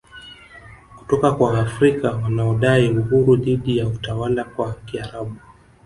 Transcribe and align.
kutoka 0.97 1.31
kwa 1.31 1.51
Waafrika 1.51 2.11
wanaodai 2.11 2.89
uhuru 2.91 3.35
dhidi 3.35 3.77
ya 3.77 3.87
utawala 3.87 4.47
wa 4.57 4.73
Kiarabu 4.73 5.35